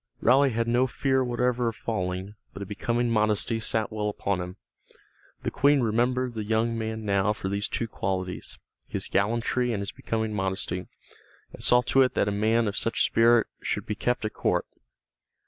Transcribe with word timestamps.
Raleigh 0.19 0.49
had 0.49 0.67
no 0.67 0.87
fear 0.87 1.23
whatever 1.23 1.67
of 1.67 1.75
falling, 1.75 2.33
but 2.53 2.63
a 2.63 2.65
becoming 2.65 3.07
modesty 3.11 3.59
sat 3.59 3.91
well 3.91 4.09
upon 4.09 4.41
him. 4.41 4.55
The 5.43 5.51
Queen 5.51 5.81
remembered 5.81 6.33
the 6.33 6.43
young 6.43 6.75
man 6.75 7.05
now 7.05 7.33
for 7.33 7.49
these 7.49 7.67
two 7.67 7.87
qualities, 7.87 8.57
his 8.87 9.07
gallantry 9.07 9.71
and 9.71 9.79
his 9.79 9.91
becoming 9.91 10.33
modesty, 10.33 10.87
and 11.53 11.63
saw 11.63 11.83
to 11.83 12.01
it 12.01 12.15
that 12.15 12.27
a 12.27 12.31
man 12.31 12.67
of 12.67 12.75
such 12.75 13.03
spirit 13.05 13.45
should 13.61 13.85
be 13.85 13.93
kept 13.93 14.25
at 14.25 14.33
court. 14.33 14.65